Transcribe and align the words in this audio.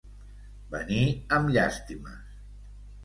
Venir 0.71 1.03
amb 1.37 1.53
llàstimes. 1.57 2.37